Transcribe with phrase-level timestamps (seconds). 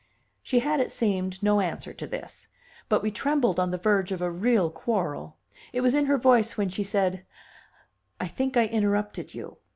[0.41, 2.47] She had, it seemed, no answer to this.
[2.89, 5.37] But we trembled on the verge of a real quarrel.
[5.73, 7.23] It was in her voice when she said:
[8.19, 9.57] "I think I interrupted you."